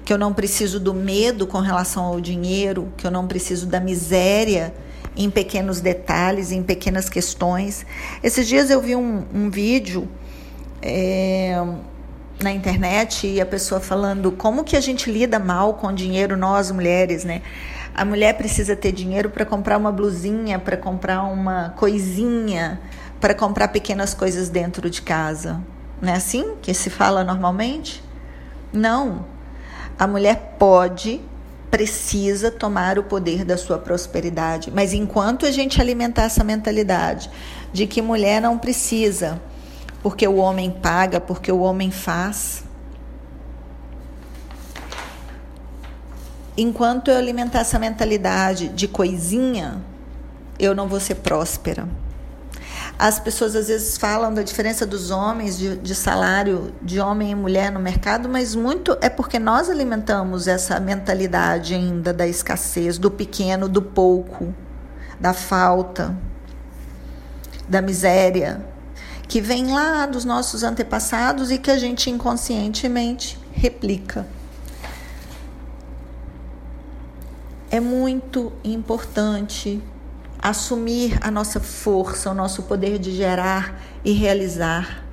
Que 0.06 0.14
eu 0.14 0.18
não 0.18 0.32
preciso 0.32 0.80
do 0.80 0.94
medo 0.94 1.48
com 1.48 1.58
relação 1.58 2.04
ao 2.04 2.22
dinheiro, 2.22 2.94
que 2.96 3.08
eu 3.08 3.10
não 3.10 3.26
preciso 3.26 3.66
da 3.66 3.80
miséria 3.80 4.72
em 5.18 5.28
pequenos 5.28 5.82
detalhes, 5.82 6.52
em 6.52 6.62
pequenas 6.62 7.10
questões. 7.10 7.84
Esses 8.22 8.48
dias 8.48 8.70
eu 8.70 8.80
vi 8.80 8.96
um, 8.96 9.26
um 9.34 9.50
vídeo 9.50 10.08
é, 10.84 11.56
na 12.40 12.52
internet 12.52 13.26
e 13.26 13.42
a 13.42 13.46
pessoa 13.46 13.82
falando 13.82 14.32
como 14.32 14.64
que 14.64 14.78
a 14.78 14.80
gente 14.80 15.12
lida 15.12 15.40
mal 15.40 15.74
com 15.74 15.92
dinheiro, 15.92 16.38
nós 16.38 16.70
mulheres, 16.70 17.24
né? 17.24 17.42
A 17.96 18.06
mulher 18.06 18.38
precisa 18.38 18.76
ter 18.76 18.92
dinheiro 18.92 19.32
para 19.32 19.46
comprar 19.46 19.78
uma 19.78 19.92
blusinha, 19.92 20.60
para 20.60 20.78
comprar 20.78 21.24
uma 21.24 21.72
coisinha, 21.72 22.80
para 23.20 23.34
comprar 23.34 23.70
pequenas 23.70 24.14
coisas 24.14 24.50
dentro 24.50 24.90
de 24.90 25.02
casa. 25.02 25.62
Não 26.02 26.14
é 26.14 26.16
assim 26.16 26.56
que 26.62 26.74
se 26.74 26.90
fala 26.90 27.24
normalmente? 27.24 28.04
Não. 28.72 29.26
A 29.98 30.08
mulher 30.08 30.56
pode 30.58 31.22
precisa 31.70 32.50
tomar 32.50 32.98
o 32.98 33.04
poder 33.04 33.46
da 33.46 33.58
sua 33.58 33.78
prosperidade. 33.78 34.72
Mas 34.72 34.94
enquanto 34.94 35.46
a 35.46 35.52
gente 35.52 35.80
alimentar 35.80 36.24
essa 36.24 36.44
mentalidade 36.44 37.30
de 37.72 37.86
que 37.86 38.02
mulher 38.02 38.42
não 38.42 38.58
precisa, 38.58 39.40
porque 40.02 40.28
o 40.28 40.38
homem 40.38 40.72
paga, 40.72 41.20
porque 41.20 41.52
o 41.52 41.60
homem 41.60 41.92
faz. 41.92 42.64
Enquanto 46.58 47.10
eu 47.12 47.18
alimentar 47.18 47.60
essa 47.60 47.80
mentalidade 47.80 48.70
de 48.70 48.88
coisinha, 48.88 49.82
eu 50.58 50.74
não 50.74 50.88
vou 50.88 51.00
ser 51.00 51.16
próspera. 51.16 51.88
As 53.00 53.18
pessoas 53.18 53.56
às 53.56 53.70
vezes 53.70 53.98
falam 53.98 54.34
da 54.34 54.44
diferença 54.44 54.86
dos 54.86 55.10
homens 55.10 55.58
de, 55.58 55.78
de, 55.78 55.96
salário 55.96 56.74
de 56.82 57.00
homem 57.00 57.32
e 57.32 57.36
mulher 57.36 57.72
no 57.72 57.80
mercado, 57.80 58.28
mas 58.28 58.54
muito 58.54 58.98
é 59.00 59.08
porque 59.08 59.40
nós 59.40 59.70
alimentamos 59.70 60.50
essa 60.50 60.78
mentalidade 60.82 61.74
ainda 61.74 62.12
da 62.12 62.28
escassez, 62.28 62.98
do 62.98 63.10
pequeno, 63.10 63.70
do 63.70 63.82
pouco, 63.82 64.54
da 65.18 65.34
falta, 65.34 66.14
da 67.70 67.82
miséria, 67.82 68.66
que 69.30 69.40
vem 69.40 69.74
lá 69.74 70.06
dos 70.06 70.26
nossos 70.26 70.62
antepassados 70.62 71.52
e 71.52 71.58
que 71.58 71.72
a 71.72 71.78
gente 71.78 72.10
inconscientemente 72.10 73.40
replica. 73.54 74.28
É 77.72 77.80
muito 77.80 78.52
importante 78.62 79.82
assumir 80.42 81.18
a 81.22 81.30
nossa 81.30 81.60
força, 81.60 82.32
o 82.32 82.34
nosso 82.34 82.64
poder 82.64 82.98
de 82.98 83.16
gerar 83.16 83.82
e 84.04 84.12
realizar. 84.12 85.04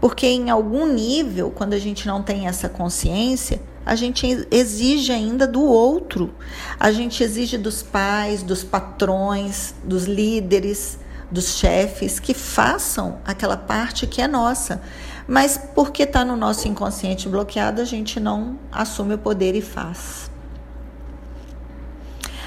Porque 0.00 0.26
em 0.26 0.50
algum 0.50 0.86
nível, 0.86 1.50
quando 1.50 1.74
a 1.74 1.78
gente 1.78 2.06
não 2.06 2.22
tem 2.22 2.46
essa 2.46 2.68
consciência, 2.68 3.62
a 3.86 3.94
gente 3.94 4.46
exige 4.50 5.12
ainda 5.12 5.46
do 5.46 5.62
outro. 5.62 6.34
A 6.78 6.92
gente 6.92 7.22
exige 7.22 7.56
dos 7.56 7.82
pais, 7.82 8.42
dos 8.42 8.62
patrões, 8.62 9.74
dos 9.84 10.04
líderes, 10.04 10.98
dos 11.30 11.56
chefes 11.56 12.20
que 12.20 12.34
façam 12.34 13.18
aquela 13.24 13.56
parte 13.56 14.06
que 14.06 14.20
é 14.20 14.28
nossa. 14.28 14.82
Mas 15.26 15.56
porque 15.56 16.02
está 16.02 16.24
no 16.24 16.36
nosso 16.36 16.68
inconsciente 16.68 17.28
bloqueado, 17.28 17.80
a 17.80 17.84
gente 17.84 18.18
não 18.18 18.58
assume 18.70 19.14
o 19.14 19.18
poder 19.18 19.54
e 19.54 19.62
faz. 19.62 20.31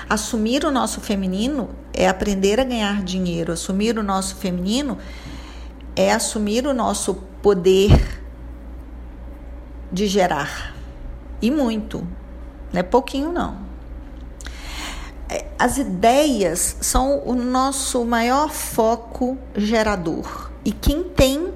Assumir 0.10 0.64
o 0.66 0.72
nosso 0.72 1.02
feminino 1.02 1.70
é 1.94 2.08
aprender 2.08 2.60
a 2.60 2.64
ganhar 2.64 3.04
dinheiro. 3.04 3.52
Assumir 3.52 3.98
o 3.98 4.04
nosso 4.04 4.36
feminino 4.36 4.98
é 5.96 6.12
assumir 6.12 6.68
o 6.68 6.74
nosso 6.74 7.16
poder 7.42 8.22
de 9.92 10.08
gerar. 10.08 10.76
E 11.42 11.50
muito. 11.50 12.06
Não 12.72 12.80
é 12.80 12.84
pouquinho, 12.84 13.32
não. 13.32 13.58
É, 15.30 15.46
as 15.58 15.78
ideias 15.78 16.78
são 16.82 17.22
o 17.26 17.34
nosso 17.34 18.06
maior 18.06 18.50
foco 18.50 19.38
gerador. 19.56 20.52
E 20.64 20.72
quem 20.72 21.04
tem 21.04 21.54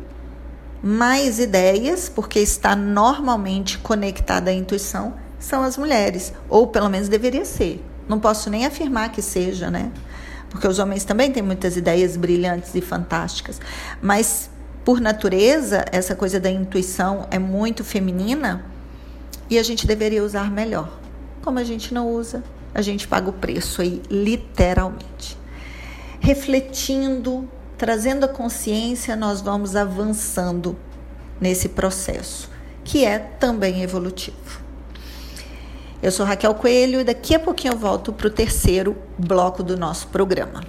mais 0.81 1.39
ideias, 1.39 2.09
porque 2.09 2.39
está 2.39 2.75
normalmente 2.75 3.77
conectada 3.77 4.49
à 4.49 4.53
intuição, 4.53 5.13
são 5.37 5.61
as 5.61 5.77
mulheres, 5.77 6.33
ou 6.49 6.67
pelo 6.67 6.89
menos 6.89 7.09
deveria 7.09 7.45
ser. 7.45 7.83
Não 8.09 8.19
posso 8.19 8.49
nem 8.49 8.65
afirmar 8.65 9.11
que 9.11 9.21
seja, 9.21 9.69
né? 9.69 9.91
Porque 10.49 10.67
os 10.67 10.79
homens 10.79 11.05
também 11.05 11.31
têm 11.31 11.43
muitas 11.43 11.77
ideias 11.77 12.17
brilhantes 12.17 12.73
e 12.73 12.81
fantásticas. 12.81 13.61
Mas, 14.01 14.49
por 14.83 14.99
natureza, 14.99 15.85
essa 15.91 16.15
coisa 16.15 16.39
da 16.39 16.49
intuição 16.49 17.27
é 17.29 17.37
muito 17.37 17.83
feminina 17.83 18.65
e 19.47 19.59
a 19.59 19.63
gente 19.63 19.85
deveria 19.85 20.23
usar 20.23 20.49
melhor. 20.49 20.99
Como 21.43 21.59
a 21.59 21.63
gente 21.63 21.93
não 21.93 22.11
usa, 22.11 22.43
a 22.73 22.81
gente 22.81 23.07
paga 23.07 23.29
o 23.29 23.33
preço 23.33 23.81
aí, 23.81 24.01
literalmente. 24.09 25.37
Refletindo, 26.19 27.47
trazendo 27.77 28.25
a 28.25 28.27
consciência, 28.27 29.15
nós 29.15 29.39
vamos 29.39 29.75
avançando 29.75 30.75
nesse 31.39 31.69
processo, 31.69 32.49
que 32.83 33.05
é 33.05 33.19
também 33.19 33.83
evolutivo. 33.83 34.68
Eu 36.01 36.11
sou 36.11 36.25
Raquel 36.25 36.53
Coelho 36.55 37.01
e 37.01 37.03
daqui 37.03 37.35
a 37.35 37.39
pouquinho 37.39 37.73
eu 37.73 37.77
volto 37.77 38.13
para 38.13 38.27
o 38.27 38.29
terceiro 38.29 38.95
bloco 39.17 39.61
do 39.61 39.77
nosso 39.77 40.07
programa. 40.07 40.63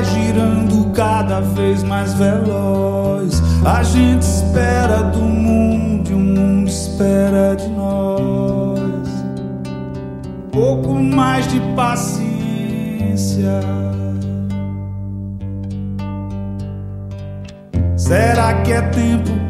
Vai 0.00 0.04
girando 0.04 0.92
cada 0.92 1.40
vez 1.40 1.82
mais 1.82 2.14
veloz. 2.14 3.42
A 3.64 3.82
gente 3.82 4.22
espera 4.22 5.02
do 5.02 5.20
mundo 5.20 6.10
e 6.10 6.14
o 6.14 6.18
mundo 6.18 6.68
espera 6.68 7.54
de 7.56 7.68
nós. 7.68 9.08
Pouco 10.52 10.94
mais 10.94 11.46
de 11.48 11.60
paciência. 11.74 13.60
Será 17.96 18.54
que 18.62 18.72
é 18.72 18.82
tempo 18.82 19.49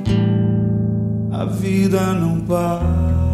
a 1.41 1.45
vida 1.45 2.13
não 2.13 2.39
para. 2.41 3.30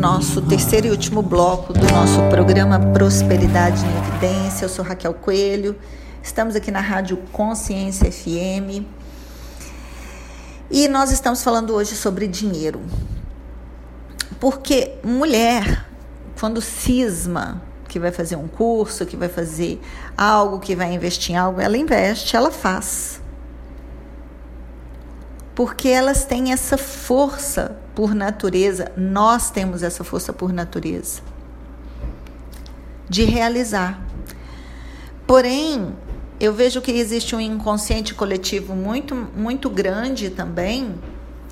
Nosso 0.00 0.40
terceiro 0.42 0.86
e 0.86 0.90
último 0.90 1.22
bloco 1.22 1.72
do 1.72 1.86
nosso 1.92 2.20
programa 2.30 2.78
Prosperidade 2.92 3.82
em 3.84 3.98
Evidência. 3.98 4.64
Eu 4.64 4.68
sou 4.68 4.84
Raquel 4.84 5.12
Coelho, 5.14 5.76
estamos 6.22 6.54
aqui 6.54 6.70
na 6.70 6.80
Rádio 6.80 7.16
Consciência 7.32 8.10
FM 8.10 8.84
e 10.70 10.86
nós 10.88 11.10
estamos 11.10 11.42
falando 11.42 11.74
hoje 11.74 11.96
sobre 11.96 12.26
dinheiro. 12.28 12.80
Porque 14.38 14.94
mulher, 15.02 15.86
quando 16.38 16.60
cisma 16.60 17.60
que 17.88 17.98
vai 17.98 18.12
fazer 18.12 18.36
um 18.36 18.46
curso, 18.46 19.04
que 19.04 19.16
vai 19.16 19.28
fazer 19.28 19.80
algo, 20.16 20.60
que 20.60 20.76
vai 20.76 20.92
investir 20.92 21.34
em 21.34 21.38
algo, 21.38 21.60
ela 21.60 21.76
investe, 21.76 22.36
ela 22.36 22.50
faz. 22.50 23.20
Porque 25.60 25.88
elas 25.88 26.24
têm 26.24 26.52
essa 26.52 26.78
força 26.78 27.76
por 27.94 28.14
natureza, 28.14 28.90
nós 28.96 29.50
temos 29.50 29.82
essa 29.82 30.02
força 30.02 30.32
por 30.32 30.54
natureza. 30.54 31.20
De 33.06 33.24
realizar. 33.24 34.00
Porém, 35.26 35.94
eu 36.40 36.54
vejo 36.54 36.80
que 36.80 36.90
existe 36.90 37.36
um 37.36 37.40
inconsciente 37.42 38.14
coletivo 38.14 38.74
muito, 38.74 39.14
muito 39.14 39.68
grande 39.68 40.30
também 40.30 40.94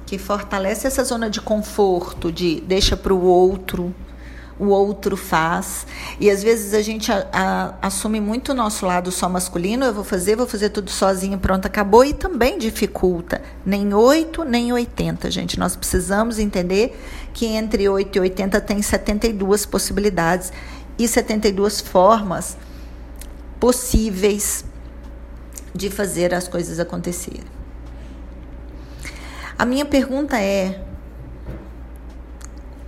que 0.06 0.16
fortalece 0.16 0.86
essa 0.86 1.04
zona 1.04 1.28
de 1.28 1.42
conforto, 1.42 2.32
de 2.32 2.62
deixa 2.62 2.96
para 2.96 3.12
o 3.12 3.22
outro, 3.22 3.94
o 4.58 4.66
outro 4.66 5.16
faz. 5.16 5.86
E 6.18 6.30
às 6.30 6.42
vezes 6.42 6.74
a 6.74 6.82
gente 6.82 7.10
a, 7.12 7.26
a, 7.32 7.86
assume 7.86 8.20
muito 8.20 8.52
o 8.52 8.54
nosso 8.54 8.84
lado 8.84 9.10
só 9.10 9.28
masculino, 9.28 9.84
eu 9.84 9.94
vou 9.94 10.04
fazer, 10.04 10.36
vou 10.36 10.46
fazer 10.46 10.70
tudo 10.70 10.90
sozinho, 10.90 11.38
pronto, 11.38 11.66
acabou, 11.66 12.04
e 12.04 12.12
também 12.12 12.58
dificulta. 12.58 13.40
Nem 13.64 13.94
8, 13.94 14.44
nem 14.44 14.72
80, 14.72 15.30
gente. 15.30 15.58
Nós 15.58 15.76
precisamos 15.76 16.38
entender 16.38 16.98
que 17.32 17.46
entre 17.46 17.88
8 17.88 18.16
e 18.16 18.20
80 18.20 18.60
tem 18.62 18.82
72 18.82 19.64
possibilidades 19.64 20.52
e 20.98 21.06
72 21.06 21.80
formas 21.80 22.56
possíveis 23.60 24.64
de 25.74 25.90
fazer 25.90 26.34
as 26.34 26.48
coisas 26.48 26.80
acontecerem. 26.80 27.58
A 29.56 29.64
minha 29.64 29.84
pergunta 29.84 30.40
é: 30.40 30.80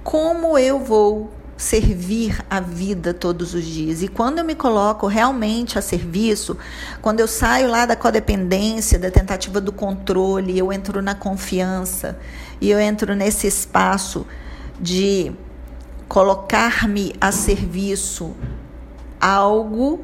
como 0.03 0.57
eu 0.59 0.79
vou 0.79 1.31
servir 1.61 2.43
a 2.49 2.59
vida 2.59 3.13
todos 3.13 3.53
os 3.53 3.65
dias. 3.65 4.03
E 4.03 4.09
quando 4.09 4.39
eu 4.39 4.45
me 4.45 4.55
coloco 4.55 5.07
realmente 5.07 5.79
a 5.79 5.83
serviço, 5.83 6.57
quando 7.03 7.21
eu 7.21 7.29
saio 7.29 7.69
lá 7.69 7.85
da 7.85 7.95
codependência, 7.95 8.99
da 8.99 9.11
tentativa 9.11 9.61
do 9.61 9.71
controle, 9.71 10.59
eu 10.59 10.73
entro 10.73 11.03
na 11.03 11.15
confiança 11.15 12.19
e 12.63 12.71
eu 12.71 12.81
entro 12.81 13.15
nesse 13.15 13.47
espaço 13.47 14.27
de 14.81 15.33
colocar-me 16.09 17.15
a 17.21 17.31
serviço 17.31 18.35
algo, 19.21 20.03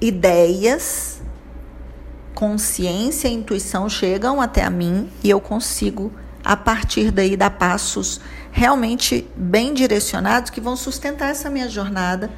ideias, 0.00 1.20
consciência 2.34 3.28
e 3.28 3.34
intuição 3.34 3.86
chegam 3.86 4.40
até 4.40 4.64
a 4.64 4.70
mim 4.70 5.10
e 5.22 5.28
eu 5.28 5.40
consigo 5.42 6.10
a 6.42 6.56
partir 6.56 7.10
daí 7.10 7.36
dar 7.36 7.50
passos 7.50 8.20
realmente 8.58 9.24
bem 9.36 9.72
direcionados 9.72 10.50
que 10.50 10.60
vão 10.60 10.74
sustentar 10.74 11.30
essa 11.30 11.48
minha 11.48 11.68
jornada 11.68 12.28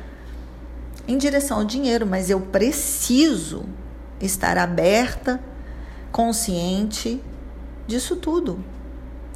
em 1.08 1.16
direção 1.16 1.60
ao 1.60 1.64
dinheiro, 1.64 2.06
mas 2.06 2.28
eu 2.28 2.42
preciso 2.42 3.64
estar 4.20 4.58
aberta, 4.58 5.40
consciente 6.12 7.22
disso 7.86 8.16
tudo. 8.16 8.62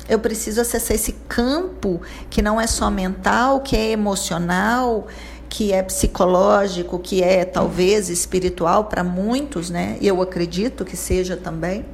Eu 0.07 0.19
preciso 0.19 0.61
acessar 0.61 0.95
esse 0.95 1.13
campo 1.27 2.03
que 2.29 2.43
não 2.43 2.61
é 2.61 2.67
só 2.67 2.91
mental, 2.91 3.63
que 3.63 3.75
é 3.75 3.91
emocional, 3.93 5.07
que 5.49 5.73
é 5.73 5.83
psicológico, 5.83 6.99
que 6.99 7.23
é 7.23 7.47
talvez 7.47 8.11
espiritual 8.11 8.85
para 8.85 9.03
muitos, 9.03 9.71
né? 9.71 9.97
Eu 10.03 10.21
acredito 10.21 10.85
que 10.85 10.99
seja 10.99 11.35
também 11.35 11.87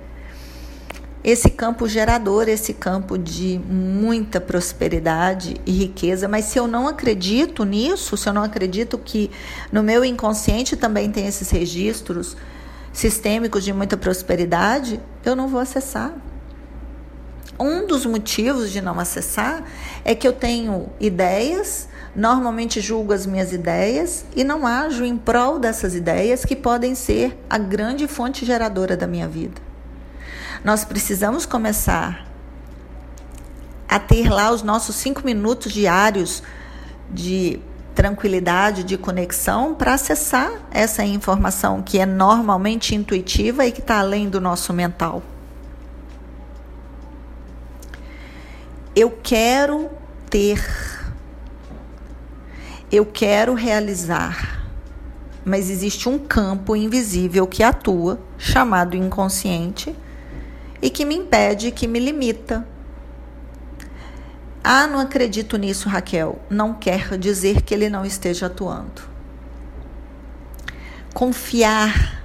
esse 1.23 1.51
campo 1.51 1.87
gerador, 1.87 2.49
esse 2.49 2.73
campo 2.73 3.19
de 3.19 3.61
muita 3.69 4.41
prosperidade 4.41 5.61
e 5.67 5.73
riqueza. 5.73 6.27
Mas 6.27 6.47
se 6.47 6.59
eu 6.59 6.67
não 6.67 6.89
acredito 6.89 7.65
nisso, 7.65 8.17
se 8.17 8.29
eu 8.29 8.33
não 8.33 8.43
acredito 8.43 8.97
que 8.97 9.31
no 9.71 9.83
meu 9.83 10.05
inconsciente 10.05 10.77
também 10.77 11.11
tem 11.11 11.27
esses 11.27 11.51
registros 11.51 12.37
sistêmicos 12.93 13.65
de 13.65 13.73
muita 13.73 13.97
prosperidade, 13.97 15.01
eu 15.25 15.37
não 15.37 15.47
vou 15.47 15.61
acessar. 15.61 16.13
Um 17.59 17.87
dos 17.87 18.07
motivos 18.07 18.71
de 18.71 18.81
não 18.81 18.99
acessar 18.99 19.63
é 20.03 20.15
que 20.15 20.27
eu 20.27 20.33
tenho 20.33 20.89
ideias, 20.99 21.91
normalmente 22.17 22.81
julgo 22.81 23.13
as 23.13 23.27
minhas 23.27 23.53
ideias 23.53 24.25
e 24.35 24.43
não 24.43 24.67
ajo 24.67 25.05
em 25.05 25.19
prol 25.19 25.59
dessas 25.59 25.95
ideias 25.95 26.43
que 26.43 26.57
podem 26.57 26.95
ser 26.95 27.39
a 27.51 27.59
grande 27.59 28.09
fonte 28.09 28.47
geradora 28.47 28.97
da 28.97 29.07
minha 29.07 29.29
vida. 29.29 29.70
Nós 30.62 30.85
precisamos 30.85 31.46
começar 31.46 32.27
a 33.88 33.99
ter 33.99 34.29
lá 34.29 34.51
os 34.51 34.62
nossos 34.62 34.94
cinco 34.94 35.25
minutos 35.25 35.73
diários 35.73 36.42
de 37.11 37.59
tranquilidade, 37.94 38.85
de 38.85 38.99
conexão, 38.99 39.75
para 39.75 39.94
acessar 39.94 40.53
essa 40.70 41.03
informação 41.03 41.83
que 41.83 41.99
é 41.99 42.05
normalmente 42.05 42.94
intuitiva 42.94 43.64
e 43.64 43.73
que 43.73 43.81
está 43.81 44.01
além 44.01 44.29
do 44.29 44.38
nosso 44.38 44.73
mental. 44.75 45.23
Eu 48.94 49.18
quero 49.23 49.88
ter, 50.29 50.62
eu 52.92 53.07
quero 53.07 53.55
realizar, 53.55 54.62
mas 55.42 55.70
existe 55.70 56.07
um 56.07 56.18
campo 56.18 56.77
invisível 56.77 57.46
que 57.46 57.62
atua, 57.62 58.20
chamado 58.37 58.94
inconsciente 58.94 59.96
e 60.83 60.90
que 60.90 61.05
me 61.05 61.14
impede, 61.14 61.71
que 61.71 61.87
me 61.87 61.99
limita. 61.99 62.66
Ah, 64.62 64.87
não 64.87 65.01
acredito 65.01 65.57
nisso, 65.57 65.88
Raquel. 65.88 66.38
Não 66.49 66.75
quer 66.75 67.16
dizer 67.19 67.62
que 67.62 67.73
ele 67.73 67.88
não 67.88 68.05
esteja 68.05 68.47
atuando. 68.47 69.03
Confiar 71.14 72.23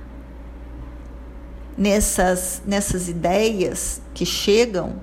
nessas, 1.78 2.62
nessas 2.65 3.10
ideias 3.10 4.02
que 4.13 4.26
chegam 4.26 4.96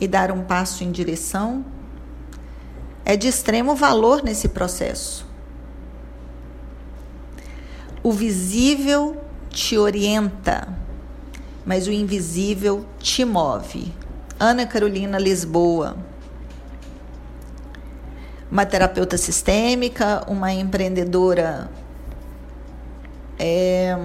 e 0.00 0.08
dar 0.08 0.30
um 0.30 0.42
passo 0.42 0.82
em 0.82 0.90
direção 0.90 1.64
é 3.04 3.16
de 3.16 3.28
extremo 3.28 3.74
valor 3.74 4.22
nesse 4.22 4.48
processo. 4.48 5.26
O 8.02 8.12
visível 8.12 9.16
te 9.50 9.76
orienta, 9.78 10.76
mas 11.64 11.86
o 11.86 11.92
invisível 11.92 12.84
te 12.98 13.24
move. 13.24 13.92
Ana 14.38 14.66
Carolina 14.66 15.18
Lisboa 15.18 15.96
uma 18.52 18.66
terapeuta 18.66 19.16
sistêmica, 19.16 20.22
uma 20.28 20.52
empreendedora 20.52 21.70
é, 23.38 23.96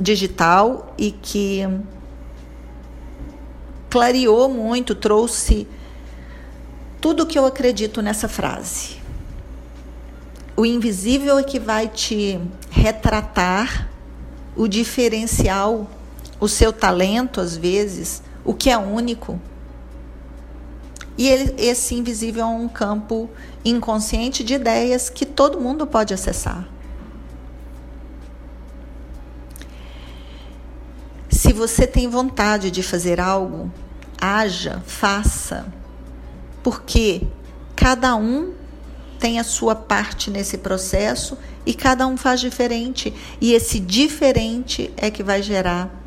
digital 0.00 0.94
e 0.96 1.10
que 1.10 1.68
clareou 3.90 4.48
muito, 4.48 4.94
trouxe 4.94 5.68
tudo 7.02 7.24
o 7.24 7.26
que 7.26 7.38
eu 7.38 7.44
acredito 7.44 8.00
nessa 8.00 8.28
frase. 8.28 8.96
O 10.56 10.64
invisível 10.64 11.38
é 11.38 11.42
que 11.42 11.58
vai 11.58 11.86
te 11.86 12.40
retratar 12.70 13.90
o 14.56 14.66
diferencial, 14.66 15.86
o 16.40 16.48
seu 16.48 16.72
talento, 16.72 17.40
às 17.40 17.56
vezes, 17.56 18.22
o 18.44 18.54
que 18.54 18.70
é 18.70 18.78
único. 18.78 19.38
E 21.18 21.28
ele, 21.28 21.54
esse 21.58 21.94
invisível 21.94 22.42
é 22.42 22.46
um 22.46 22.66
campo 22.66 23.28
inconsciente 23.62 24.42
de 24.42 24.54
ideias 24.54 25.10
que 25.10 25.26
todo 25.26 25.60
mundo 25.60 25.86
pode 25.86 26.14
acessar. 26.14 26.66
Se 31.28 31.52
você 31.52 31.86
tem 31.86 32.08
vontade 32.08 32.70
de 32.70 32.82
fazer 32.82 33.20
algo, 33.20 33.70
haja, 34.18 34.82
faça. 34.86 35.66
Porque 36.62 37.26
cada 37.76 38.16
um 38.16 38.54
tem 39.18 39.38
a 39.38 39.44
sua 39.44 39.74
parte 39.74 40.30
nesse 40.30 40.56
processo 40.58 41.36
e 41.66 41.74
cada 41.74 42.06
um 42.06 42.16
faz 42.16 42.40
diferente. 42.40 43.12
E 43.40 43.52
esse 43.52 43.78
diferente 43.78 44.90
é 44.96 45.10
que 45.10 45.22
vai 45.22 45.42
gerar 45.42 45.99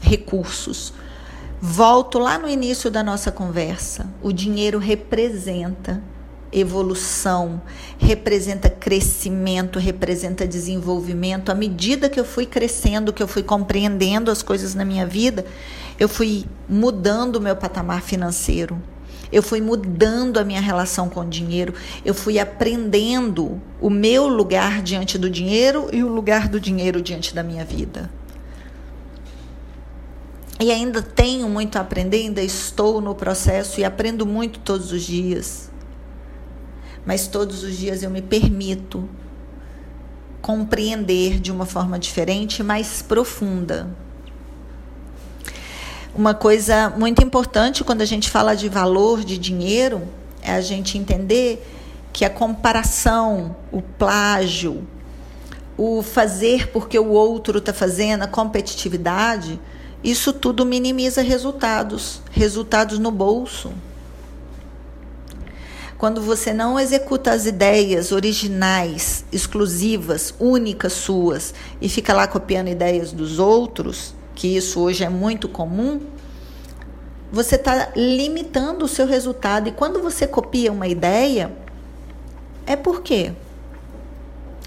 recursos. 0.00 0.92
Volto 1.60 2.18
lá 2.18 2.38
no 2.38 2.48
início 2.48 2.90
da 2.90 3.02
nossa 3.02 3.30
conversa. 3.30 4.06
O 4.22 4.32
dinheiro 4.32 4.78
representa 4.78 6.02
evolução, 6.52 7.62
representa 7.98 8.68
crescimento, 8.68 9.78
representa 9.78 10.46
desenvolvimento. 10.46 11.50
À 11.50 11.54
medida 11.54 12.08
que 12.08 12.18
eu 12.18 12.24
fui 12.24 12.46
crescendo, 12.46 13.12
que 13.12 13.22
eu 13.22 13.28
fui 13.28 13.42
compreendendo 13.42 14.30
as 14.30 14.42
coisas 14.42 14.74
na 14.74 14.84
minha 14.84 15.06
vida, 15.06 15.44
eu 15.98 16.08
fui 16.08 16.44
mudando 16.68 17.36
o 17.36 17.40
meu 17.40 17.54
patamar 17.54 18.02
financeiro. 18.02 18.80
Eu 19.32 19.44
fui 19.44 19.60
mudando 19.60 20.38
a 20.38 20.44
minha 20.44 20.60
relação 20.60 21.08
com 21.08 21.20
o 21.20 21.28
dinheiro, 21.28 21.72
eu 22.04 22.12
fui 22.12 22.40
aprendendo 22.40 23.60
o 23.80 23.88
meu 23.88 24.26
lugar 24.26 24.82
diante 24.82 25.16
do 25.16 25.30
dinheiro 25.30 25.88
e 25.92 26.02
o 26.02 26.08
lugar 26.08 26.48
do 26.48 26.58
dinheiro 26.58 27.00
diante 27.00 27.32
da 27.32 27.44
minha 27.44 27.64
vida. 27.64 28.10
E 30.60 30.70
ainda 30.70 31.00
tenho 31.00 31.48
muito 31.48 31.76
a 31.76 31.80
aprender, 31.80 32.18
ainda 32.18 32.42
estou 32.42 33.00
no 33.00 33.14
processo 33.14 33.80
e 33.80 33.84
aprendo 33.84 34.26
muito 34.26 34.58
todos 34.58 34.92
os 34.92 35.02
dias. 35.02 35.70
Mas 37.06 37.26
todos 37.26 37.62
os 37.62 37.78
dias 37.78 38.02
eu 38.02 38.10
me 38.10 38.20
permito 38.20 39.08
compreender 40.42 41.40
de 41.40 41.50
uma 41.50 41.64
forma 41.64 41.98
diferente, 41.98 42.62
mais 42.62 43.00
profunda. 43.00 43.88
Uma 46.14 46.34
coisa 46.34 46.90
muito 46.90 47.24
importante 47.24 47.82
quando 47.82 48.02
a 48.02 48.04
gente 48.06 48.28
fala 48.28 48.54
de 48.54 48.68
valor 48.68 49.24
de 49.24 49.38
dinheiro 49.38 50.02
é 50.42 50.52
a 50.52 50.60
gente 50.60 50.98
entender 50.98 51.66
que 52.12 52.22
a 52.22 52.28
comparação, 52.28 53.56
o 53.72 53.80
plágio, 53.80 54.86
o 55.78 56.02
fazer 56.02 56.68
porque 56.68 56.98
o 56.98 57.08
outro 57.08 57.58
está 57.58 57.72
fazendo, 57.72 58.24
a 58.24 58.26
competitividade, 58.26 59.58
isso 60.02 60.32
tudo 60.32 60.64
minimiza 60.64 61.22
resultados, 61.22 62.22
resultados 62.30 62.98
no 62.98 63.10
bolso. 63.10 63.70
Quando 65.98 66.22
você 66.22 66.54
não 66.54 66.80
executa 66.80 67.30
as 67.30 67.44
ideias 67.44 68.10
originais, 68.10 69.24
exclusivas, 69.30 70.34
únicas 70.40 70.94
suas 70.94 71.52
e 71.78 71.90
fica 71.90 72.14
lá 72.14 72.26
copiando 72.26 72.68
ideias 72.68 73.12
dos 73.12 73.38
outros, 73.38 74.14
que 74.34 74.56
isso 74.56 74.80
hoje 74.80 75.04
é 75.04 75.10
muito 75.10 75.46
comum, 75.46 76.00
você 77.30 77.56
está 77.56 77.92
limitando 77.94 78.86
o 78.86 78.88
seu 78.88 79.06
resultado. 79.06 79.68
E 79.68 79.72
quando 79.72 80.00
você 80.00 80.26
copia 80.26 80.72
uma 80.72 80.88
ideia, 80.88 81.52
é 82.66 82.74
por 82.74 83.02
quê? 83.02 83.32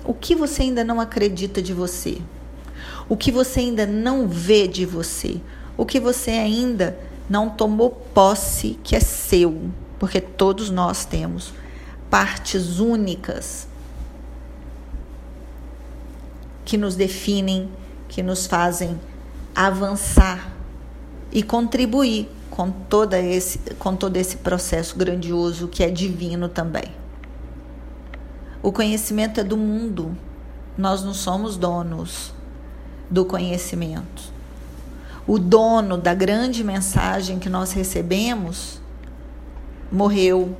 O 0.05 0.13
que 0.13 0.35
você 0.35 0.61
ainda 0.61 0.83
não 0.83 1.01
acredita 1.01 1.61
de 1.61 1.73
você? 1.73 2.19
O 3.07 3.17
que 3.17 3.31
você 3.31 3.61
ainda 3.61 3.85
não 3.85 4.27
vê 4.27 4.67
de 4.67 4.85
você, 4.85 5.41
o 5.77 5.85
que 5.85 5.99
você 5.99 6.31
ainda 6.31 6.97
não 7.29 7.49
tomou 7.49 7.89
posse 7.89 8.79
que 8.83 8.95
é 8.95 8.99
seu, 8.99 9.69
porque 9.99 10.21
todos 10.21 10.69
nós 10.69 11.05
temos 11.05 11.53
partes 12.09 12.79
únicas 12.79 13.67
que 16.65 16.77
nos 16.77 16.95
definem, 16.95 17.69
que 18.07 18.23
nos 18.23 18.45
fazem 18.45 18.99
avançar 19.55 20.51
e 21.31 21.43
contribuir 21.43 22.29
com, 22.49 22.69
toda 22.71 23.19
esse, 23.19 23.59
com 23.79 23.95
todo 23.95 24.15
esse 24.17 24.37
processo 24.37 24.95
grandioso 24.95 25.67
que 25.67 25.83
é 25.83 25.89
divino 25.89 26.47
também. 26.47 26.85
O 28.61 28.71
conhecimento 28.71 29.39
é 29.39 29.43
do 29.43 29.57
mundo, 29.57 30.15
nós 30.77 31.03
não 31.03 31.13
somos 31.13 31.57
donos 31.57 32.32
do 33.13 33.23
conhecimento. 33.23 34.33
O 35.27 35.37
dono 35.37 35.97
da 35.97 36.15
grande 36.15 36.63
mensagem 36.63 37.37
que 37.37 37.47
nós 37.47 37.71
recebemos 37.71 38.81
morreu, 39.91 40.57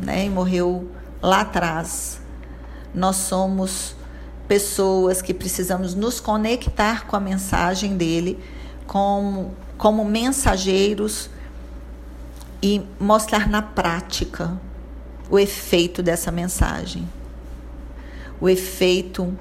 né? 0.00 0.26
E 0.26 0.28
morreu 0.28 0.90
lá 1.22 1.42
atrás. 1.42 2.20
Nós 2.92 3.16
somos 3.16 3.94
pessoas 4.48 5.22
que 5.22 5.32
precisamos 5.32 5.94
nos 5.94 6.18
conectar 6.18 7.06
com 7.06 7.14
a 7.14 7.20
mensagem 7.20 7.96
dele 7.96 8.42
como, 8.84 9.54
como 9.78 10.04
mensageiros 10.04 11.30
e 12.60 12.82
mostrar 12.98 13.48
na 13.48 13.62
prática 13.62 14.60
o 15.30 15.38
efeito 15.38 16.02
dessa 16.02 16.32
mensagem, 16.32 17.08
o 18.40 18.48
efeito 18.48 19.32